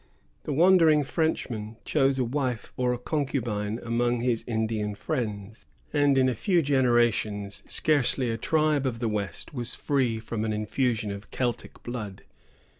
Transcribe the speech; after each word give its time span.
The 0.45 0.51
wandering 0.51 1.03
Frenchman 1.03 1.77
chose 1.85 2.17
a 2.17 2.23
wife 2.23 2.73
or 2.75 2.91
a 2.91 2.97
concubine 2.97 3.79
among 3.83 4.21
his 4.21 4.43
Indian 4.47 4.95
friends; 4.95 5.67
and, 5.93 6.17
in 6.17 6.27
a 6.27 6.33
few 6.33 6.63
generations, 6.63 7.61
scarcely 7.67 8.31
a 8.31 8.35
tribe 8.37 8.87
of 8.87 8.97
the 8.97 9.07
west 9.07 9.53
was 9.53 9.75
free 9.75 10.19
from 10.19 10.43
an 10.43 10.53
infusion 10.53 11.11
of 11.11 11.29
Celtic 11.29 11.83
blood. 11.83 12.23